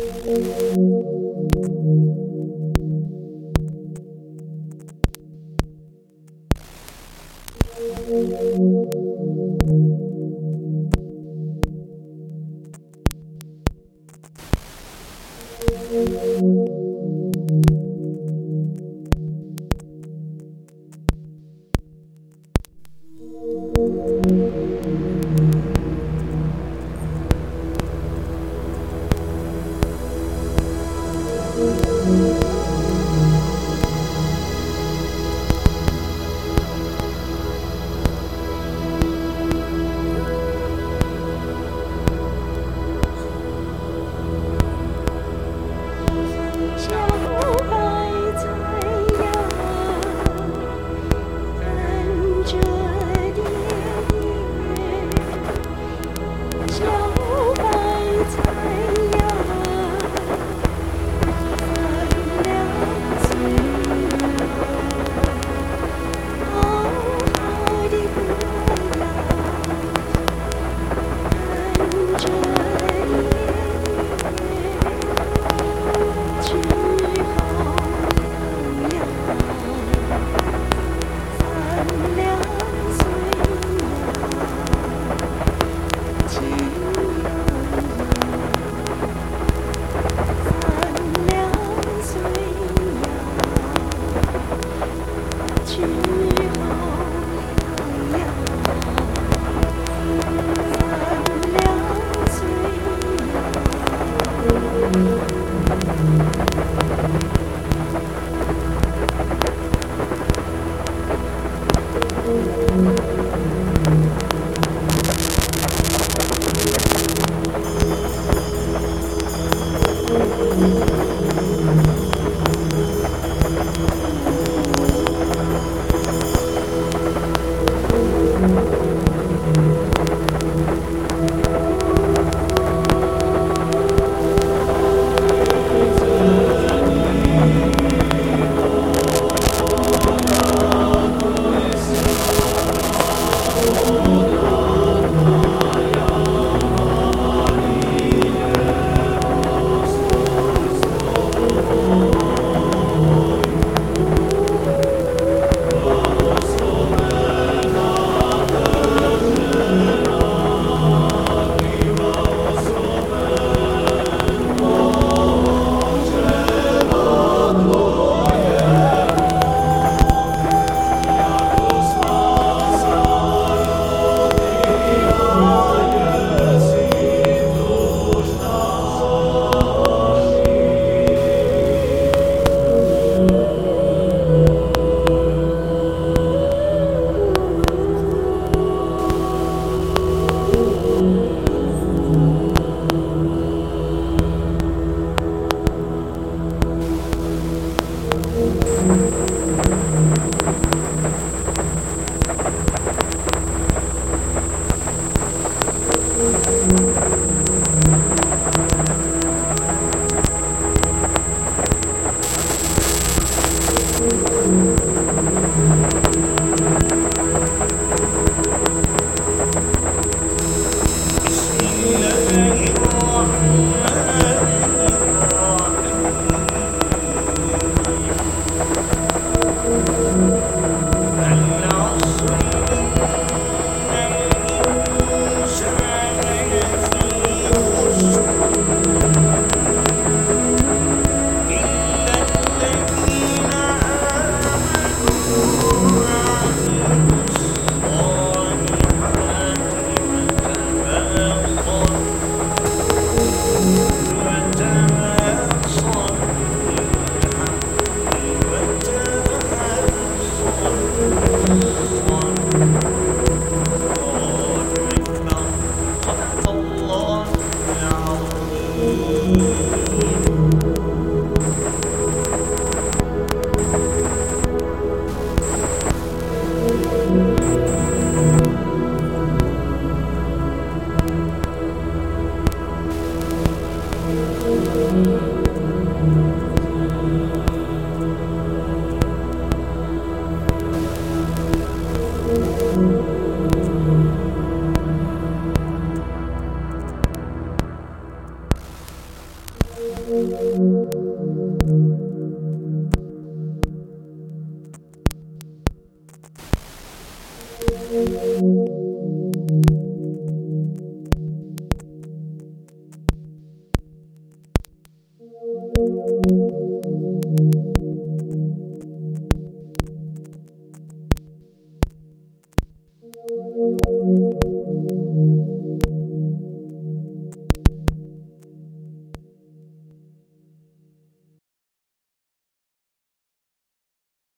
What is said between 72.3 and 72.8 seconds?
you.